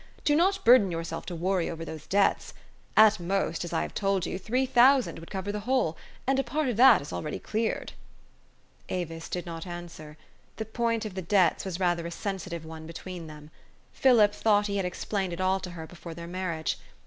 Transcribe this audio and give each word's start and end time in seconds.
Do 0.23 0.35
not 0.35 0.65
burden 0.65 0.89
yourself 0.89 1.27
to 1.27 1.35
worry 1.35 1.69
over 1.69 1.85
those 1.85 2.07
debts. 2.07 2.55
At 2.97 3.19
most, 3.19 3.63
as 3.63 3.71
I 3.71 3.83
have 3.83 3.93
told 3.93 4.25
you, 4.25 4.39
three 4.39 4.65
thousand 4.65 5.19
would 5.19 5.29
cover 5.29 5.51
the 5.51 5.59
whole, 5.59 5.95
and 6.25 6.39
a 6.39 6.43
part 6.43 6.69
of 6.69 6.77
that 6.77 7.03
is 7.03 7.13
already 7.13 7.37
cleared." 7.37 7.91
Avis 8.89 9.29
did 9.29 9.45
not 9.45 9.67
answer. 9.67 10.17
This 10.55 10.69
point 10.73 11.05
of 11.05 11.13
the 11.13 11.21
debts 11.21 11.65
was 11.65 11.79
rather 11.79 12.07
a 12.07 12.09
sensitive 12.09 12.65
one 12.65 12.87
between 12.87 13.27
them. 13.27 13.51
Philip 13.93 14.33
thought 14.33 14.65
he 14.65 14.77
had 14.77 14.85
explained 14.85 15.33
it 15.33 15.39
all 15.39 15.59
to 15.59 15.69
her 15.69 15.85
before 15.85 16.15
their 16.15 16.25
marriage. 16.25 16.79